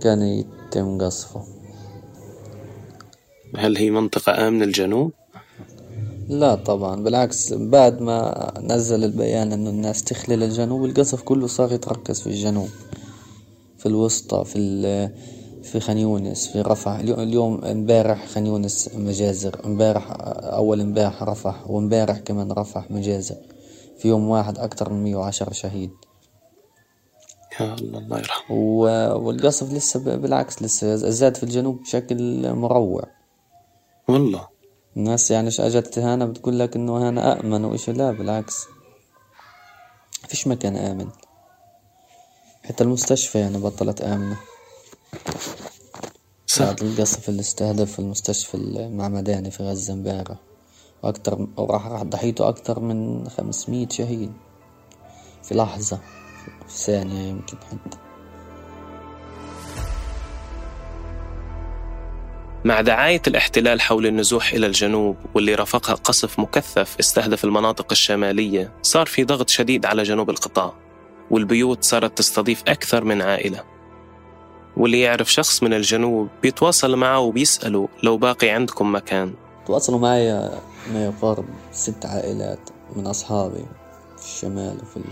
كان 0.00 0.44
يتم 0.76 0.98
قصفه 0.98 1.42
هل 3.56 3.76
هي 3.76 3.90
منطقة 3.90 4.48
آمنة 4.48 4.64
الجنوب؟ 4.64 5.12
لا 6.28 6.54
طبعا 6.54 7.02
بالعكس 7.02 7.52
بعد 7.52 8.00
ما 8.00 8.52
نزل 8.60 9.04
البيان 9.04 9.52
إنه 9.52 9.70
الناس 9.70 10.04
تخلل 10.04 10.42
الجنوب 10.42 10.84
القصف 10.84 11.22
كله 11.22 11.46
صار 11.46 11.72
يتركز 11.72 12.20
في 12.20 12.26
الجنوب 12.26 12.68
في 13.78 13.86
الوسطى 13.86 14.44
في 14.44 15.10
في 15.62 15.80
خان 15.80 15.98
يونس 15.98 16.48
في 16.48 16.60
رفح. 16.60 16.90
اليو- 16.92 17.22
اليوم 17.22 17.64
امبارح 17.64 18.26
خان 18.26 18.46
يونس 18.46 18.90
مجازر. 18.94 19.60
امبارح 19.64 20.06
أول 20.42 20.80
امبارح 20.80 21.22
رفح 21.22 21.70
وامبارح 21.70 22.18
كمان 22.18 22.52
رفح 22.52 22.90
مجازر. 22.90 23.36
في 23.98 24.08
يوم 24.08 24.28
واحد 24.28 24.58
أكتر 24.58 24.92
من 24.92 25.04
110 25.04 25.52
شهيد. 25.52 25.90
يا 27.60 27.74
الله 27.74 27.98
الله 27.98 28.18
يرحمه. 28.18 28.56
و- 28.56 29.18
والقصف 29.26 29.72
لسه 29.72 30.00
ب- 30.00 30.20
بالعكس 30.22 30.62
لسه 30.62 30.96
زاد 30.96 31.36
في 31.36 31.42
الجنوب 31.42 31.82
بشكل 31.82 32.52
مروع. 32.54 33.02
والله. 34.08 34.48
الناس 34.96 35.30
يعني 35.30 35.48
أجت 35.58 35.98
هنا 35.98 36.26
بتقول 36.26 36.58
لك 36.58 36.76
إنه 36.76 37.08
هنا 37.08 37.40
آمن 37.40 37.64
وإيش؟ 37.64 37.90
لا 37.90 38.10
بالعكس. 38.12 38.66
فيش 40.28 40.46
مكان 40.46 40.76
آمن. 40.76 41.08
حتى 42.64 42.84
المستشفى 42.84 43.38
يعني 43.38 43.58
بطلت 43.58 44.00
آمنة. 44.02 44.36
صح. 46.46 46.64
بعد 46.64 46.82
القصف 46.82 47.28
اللي 47.28 47.40
استهدف 47.40 47.98
المستشفى 47.98 48.54
المعمداني 48.54 49.50
في 49.50 49.62
غزة 49.62 49.92
امبارح. 49.92 50.36
وأكتر 51.02 51.48
وراح 51.56 51.86
راح 51.86 52.02
ضحيته 52.02 52.48
أكتر 52.48 52.80
من 52.80 53.28
500 53.28 53.88
شهيد. 53.88 54.32
في 55.42 55.54
لحظة. 55.54 55.98
في 56.68 56.76
ثانية 56.76 57.28
يمكن 57.28 57.56
حتى. 57.56 57.98
مع 62.64 62.80
دعاية 62.80 63.22
الاحتلال 63.26 63.80
حول 63.80 64.06
النزوح 64.06 64.52
إلى 64.52 64.66
الجنوب 64.66 65.16
واللي 65.34 65.54
رافقها 65.54 65.94
قصف 65.94 66.38
مكثف 66.38 66.96
استهدف 67.00 67.44
المناطق 67.44 67.86
الشمالية 67.90 68.72
صار 68.82 69.06
في 69.06 69.24
ضغط 69.24 69.48
شديد 69.48 69.86
على 69.86 70.02
جنوب 70.02 70.30
القطاع 70.30 70.74
والبيوت 71.30 71.84
صارت 71.84 72.18
تستضيف 72.18 72.62
أكثر 72.68 73.04
من 73.04 73.22
عائلة. 73.22 73.64
واللي 74.76 75.00
يعرف 75.00 75.32
شخص 75.32 75.62
من 75.62 75.74
الجنوب 75.74 76.28
بيتواصل 76.42 76.96
معه 76.96 77.18
وبيسأله 77.18 77.88
لو 78.02 78.16
باقي 78.16 78.48
عندكم 78.48 78.94
مكان. 78.94 79.34
تواصلوا 79.66 79.98
معي 79.98 80.50
ما 80.92 81.04
يقارب 81.04 81.44
ست 81.72 82.06
عائلات 82.06 82.70
من 82.96 83.06
أصحابي 83.06 83.64
في 84.16 84.24
الشمال 84.24 84.78
وفي 84.82 84.96
ال... 84.96 85.04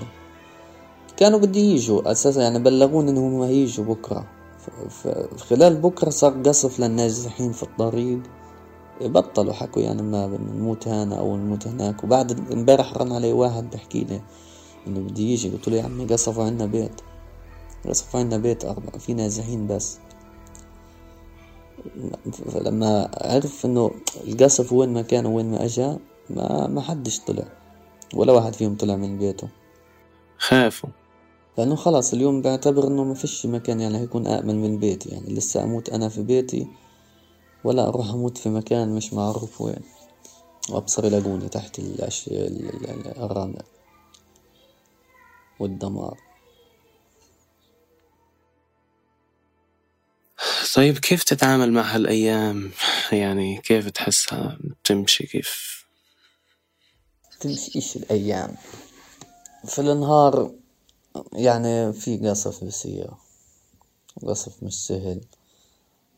كانوا 1.18 1.38
بدي 1.38 1.60
يجوا 1.60 2.10
أساسا 2.10 2.42
يعني 2.42 2.58
بلغوني 2.58 3.10
إنهم 3.10 3.42
هيجوا 3.42 3.84
ف- 4.88 5.42
خلال 5.42 5.76
بكرة 5.76 6.10
صار 6.10 6.42
قصف 6.42 6.80
للنازحين 6.80 7.52
في 7.52 7.62
الطريق. 7.62 8.18
بطلوا 9.00 9.52
حكوا 9.52 9.82
يعني 9.82 10.02
ما 10.02 10.26
بنموت 10.26 10.88
هنا 10.88 11.18
أو 11.18 11.36
نموت 11.36 11.66
هناك. 11.66 12.04
وبعد 12.04 12.52
امبارح 12.52 12.96
رن 12.96 13.12
علي 13.12 13.32
واحد 13.32 13.70
بحكي 13.70 14.04
لي 14.04 14.20
إنه 14.86 15.00
بدي 15.00 15.32
يجي. 15.32 15.50
قلت 15.50 15.68
له 15.68 15.76
يا 15.76 15.82
عمي 15.82 16.04
قصفوا 16.04 16.44
عنا 16.44 16.66
بيت. 16.66 17.00
قصفوا 17.88 18.20
عنا 18.20 18.36
بيت 18.38 18.64
أربعة 18.64 18.98
في 18.98 19.14
نازحين 19.14 19.66
بس. 19.66 19.98
فلما 22.52 23.10
عرف 23.22 23.66
إنه 23.66 23.90
القصف 24.26 24.72
وين 24.72 24.92
ما 24.92 25.02
كان 25.02 25.26
وين 25.26 25.50
ما 25.50 25.64
إجا 25.64 25.98
ما 26.30 26.66
ما 26.66 26.80
حدش 26.80 27.20
طلع. 27.20 27.44
ولا 28.14 28.32
واحد 28.32 28.54
فيهم 28.54 28.76
طلع 28.76 28.96
من 28.96 29.18
بيته. 29.18 29.48
خافوا. 30.38 30.90
لأنه 31.58 31.76
خلاص 31.76 32.12
اليوم 32.12 32.42
بعتبر 32.42 32.86
إنه 32.86 33.04
ما 33.04 33.14
فيش 33.14 33.46
مكان 33.46 33.80
يعني 33.80 33.98
هيكون 33.98 34.26
آمن 34.26 34.62
من 34.62 34.78
بيتي. 34.78 35.08
يعني 35.08 35.34
لسه 35.34 35.62
أموت 35.62 35.88
أنا 35.88 36.08
في 36.08 36.22
بيتي 36.22 36.66
ولا 37.64 37.88
أروح 37.88 38.08
أموت 38.10 38.38
في 38.38 38.48
مكان 38.48 38.94
مش 38.96 39.12
معروف 39.12 39.60
وين. 39.60 39.80
وأبصر 40.70 41.04
يلاقوني 41.04 41.48
تحت 41.48 41.78
الأش... 41.78 42.28
ال- 42.28 42.68
ال- 42.68 42.90
ال- 42.90 43.18
الرمل 43.22 43.62
والدمار. 45.60 46.18
طيب 50.74 50.98
كيف 50.98 51.24
تتعامل 51.24 51.72
مع 51.72 51.82
هالأيام؟ 51.82 52.70
يعني 53.12 53.60
كيف 53.60 53.88
تحسها؟ 53.90 54.58
تمشي 54.84 55.26
كيف؟ 55.26 55.84
تمشيش 57.40 57.96
الأيام؟ 57.96 58.54
في 59.66 59.78
النهار 59.78 60.50
يعني 61.32 61.92
في 61.92 62.28
قصف 62.28 62.64
بصير 62.64 63.10
قصف 64.26 64.62
مش 64.62 64.86
سهل. 64.86 65.20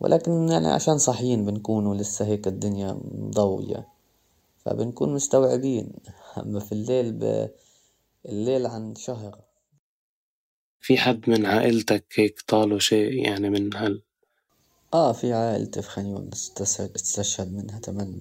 ولكن 0.01 0.49
يعني 0.49 0.69
عشان 0.69 0.99
صاحيين 0.99 1.45
بنكون 1.45 1.87
ولسه 1.87 2.27
هيك 2.27 2.49
الدنيا 2.49 3.01
مضوية 3.05 3.89
فبنكون 4.65 5.15
مستوعبين. 5.15 5.93
أما 6.39 6.61
في 6.61 6.73
الليل 6.73 7.13
ب... 7.13 7.51
الليل 8.27 8.67
عن 8.67 8.95
شهر. 8.95 9.39
في 10.81 10.99
حد 10.99 11.31
من 11.31 11.47
عائلتك 11.47 12.05
هيك 12.15 12.41
طالوا 12.49 12.79
شيء 12.79 13.13
يعني 13.13 13.51
من 13.51 13.75
هال؟ 13.75 14.03
آه 14.95 15.13
في 15.13 15.33
عائلتي 15.33 15.83
في 15.83 15.89
خان 15.89 16.07
يونس 16.07 16.53
استشهد 16.97 17.53
منها 17.53 17.79
تمن 17.79 18.17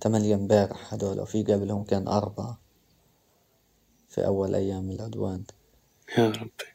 تمانية 0.00 0.34
امبارح 0.34 0.94
هدول. 0.94 1.20
وفي 1.20 1.42
قبلهم 1.42 1.84
كان 1.84 2.08
أربعة. 2.08 2.58
في 4.10 4.26
أول 4.26 4.54
أيام 4.54 4.90
العدوان. 4.90 5.44
يا 6.18 6.30
ربي. 6.30 6.70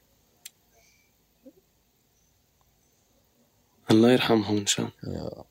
الله 3.91 4.12
يرحمهم 4.12 4.58
إن 4.58 4.65
شاء 4.65 4.89
الله. 5.04 5.15
يا 5.15 5.43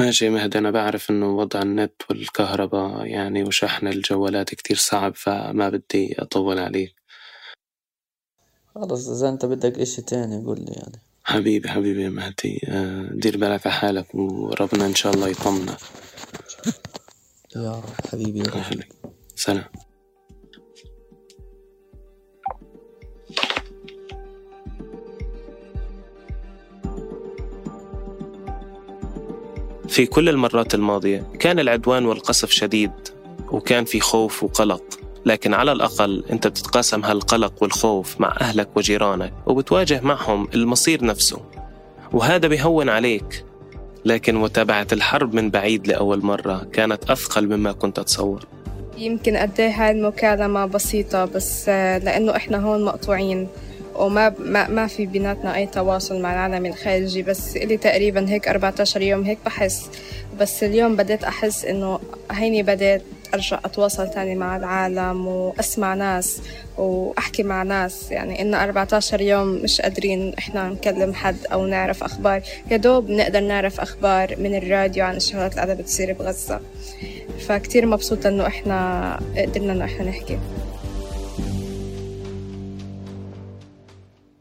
ماشي 0.00 0.30
مهدي 0.30 0.58
أنا 0.58 0.70
بعرف 0.70 1.10
إنه 1.10 1.36
وضع 1.36 1.62
النت 1.62 2.02
والكهرباء 2.10 3.06
يعني 3.06 3.42
وشحن 3.42 3.86
الجوالات 3.86 4.54
كتير 4.54 4.76
صعب 4.76 5.14
فما 5.16 5.68
بدي 5.68 6.14
أطول 6.18 6.58
عليك 6.58 6.94
خلص 8.74 9.08
إذا 9.08 9.28
أنت 9.28 9.44
بدك 9.44 9.78
إشي 9.78 10.02
تاني 10.02 10.44
قول 10.44 10.58
لي 10.60 10.72
يعني. 10.72 11.00
حبيبي 11.24 11.68
حبيبي 11.68 12.02
يا 12.02 12.08
مهدي 12.08 12.60
آه، 12.68 13.08
دير 13.12 13.36
بالك 13.36 13.66
على 13.66 13.74
حالك 13.74 14.14
وربنا 14.14 14.86
إن 14.86 14.94
شاء 14.94 15.14
الله 15.14 15.28
يطمنك 15.28 15.78
يا 17.56 17.72
رب 17.72 17.84
حبيبي 18.12 18.38
يا 18.38 18.44
رب. 18.44 18.82
سلام. 19.36 19.64
في 29.96 30.06
كل 30.06 30.28
المرات 30.28 30.74
الماضية 30.74 31.26
كان 31.38 31.58
العدوان 31.58 32.06
والقصف 32.06 32.50
شديد 32.50 32.90
وكان 33.50 33.84
في 33.84 34.00
خوف 34.00 34.42
وقلق 34.42 34.82
لكن 35.26 35.54
على 35.54 35.72
الأقل 35.72 36.24
أنت 36.30 36.46
بتتقاسم 36.46 37.04
هالقلق 37.04 37.62
والخوف 37.62 38.20
مع 38.20 38.36
أهلك 38.40 38.68
وجيرانك 38.76 39.32
وبتواجه 39.46 40.00
معهم 40.00 40.48
المصير 40.54 41.04
نفسه 41.04 41.40
وهذا 42.12 42.48
بيهون 42.48 42.88
عليك. 42.88 43.44
لكن 44.04 44.34
متابعة 44.34 44.86
الحرب 44.92 45.34
من 45.34 45.50
بعيد 45.50 45.86
لأول 45.86 46.24
مرة 46.24 46.66
كانت 46.72 47.10
أثقل 47.10 47.46
مما 47.46 47.72
كنت 47.72 47.98
أتصور. 47.98 48.44
يمكن 48.98 49.36
قد 49.36 49.60
إيه 49.60 49.70
هاي 49.70 49.90
المكالمة 49.90 50.66
بسيطة 50.66 51.24
بس 51.24 51.68
آه، 51.68 51.98
لأنه 51.98 52.36
إحنا 52.36 52.58
هون 52.58 52.84
مقطوعين. 52.84 53.48
وما 53.98 54.34
ما, 54.38 54.68
ما 54.68 54.86
في 54.86 55.06
بيناتنا 55.06 55.56
أي 55.56 55.66
تواصل 55.66 56.20
مع 56.20 56.32
العالم 56.32 56.66
الخارجي 56.66 57.22
بس 57.22 57.56
إلي 57.56 57.76
تقريبا 57.76 58.28
هيك 58.28 58.48
14 58.48 59.02
يوم 59.02 59.22
هيك 59.22 59.38
بحس. 59.46 59.86
بس 60.40 60.62
اليوم 60.64 60.96
بديت 60.96 61.24
أحس 61.24 61.64
إنه 61.64 62.00
هيني 62.30 62.62
بديت 62.62 63.02
أرجع 63.34 63.58
أتواصل 63.64 64.10
تاني 64.10 64.34
مع 64.34 64.56
العالم 64.56 65.26
وأسمع 65.26 65.94
ناس 65.94 66.40
وأحكي 66.78 67.42
مع 67.42 67.62
ناس. 67.62 68.10
يعني 68.10 68.42
إن 68.42 68.54
14 68.54 69.20
يوم 69.20 69.48
مش 69.48 69.80
قادرين 69.80 70.34
إحنا 70.38 70.68
نكلم 70.68 71.14
حد 71.14 71.36
أو 71.52 71.66
نعرف 71.66 72.04
أخبار. 72.04 72.42
يا 72.70 72.76
دوب 72.76 73.10
نقدر 73.10 73.40
نعرف 73.40 73.80
أخبار 73.80 74.34
من 74.38 74.54
الراديو 74.54 75.04
عن 75.04 75.16
الشغلات 75.16 75.50
اللي 75.50 75.62
قاعدة 75.62 75.74
بتصير 75.74 76.12
بغزة. 76.12 76.60
فكتير 77.48 77.86
مبسوطة 77.86 78.28
إنه 78.28 78.46
إحنا 78.46 79.20
قدرنا 79.36 79.72
إنه 79.72 79.84
إحنا 79.84 80.04
نحكي. 80.04 80.38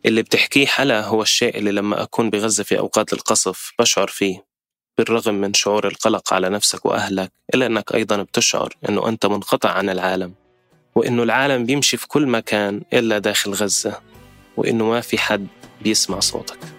اللي 0.05 0.21
بتحكيه 0.21 0.65
حلا 0.65 1.05
هو 1.05 1.21
الشيء 1.21 1.57
اللي 1.57 1.71
لما 1.71 2.03
أكون 2.03 2.29
بغزة 2.29 2.63
في 2.63 2.79
أوقات 2.79 3.13
القصف 3.13 3.73
بشعر 3.79 4.07
فيه 4.07 4.45
بالرغم 4.97 5.35
من 5.35 5.53
شعور 5.53 5.87
القلق 5.87 6.33
على 6.33 6.49
نفسك 6.49 6.85
وأهلك 6.85 7.31
إلا 7.53 7.65
أنك 7.65 7.95
أيضا 7.95 8.23
بتشعر 8.23 8.73
أنه 8.89 9.09
أنت 9.09 9.25
منقطع 9.25 9.69
عن 9.69 9.89
العالم 9.89 10.33
وأنه 10.95 11.23
العالم 11.23 11.65
بيمشي 11.65 11.97
في 11.97 12.07
كل 12.07 12.27
مكان 12.27 12.81
إلا 12.93 13.17
داخل 13.17 13.51
غزة 13.51 13.99
وأنه 14.57 14.85
ما 14.85 15.01
في 15.01 15.17
حد 15.17 15.47
بيسمع 15.81 16.19
صوتك. 16.19 16.74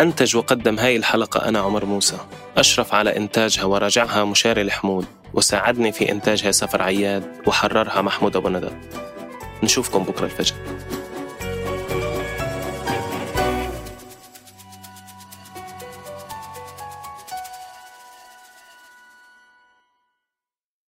أنتج 0.00 0.36
وقدم 0.36 0.78
هاي 0.78 0.96
الحلقة 0.96 1.48
أنا 1.48 1.58
عمر 1.58 1.84
موسى. 1.84 2.16
أشرف 2.56 2.94
على 2.94 3.16
إنتاجها 3.16 3.64
وراجعها 3.64 4.24
مشاري 4.24 4.62
الحمود 4.62 5.06
وساعدني 5.34 5.92
في 5.92 6.12
إنتاجها 6.12 6.50
سفر 6.50 6.82
عياد 6.82 7.22
وحررها 7.46 8.02
محمود 8.02 8.36
أبو 8.36 8.48
ندى. 8.48 8.70
نشوفكم 9.62 10.02
بكرة 10.02 10.24
الفجر. 10.24 10.54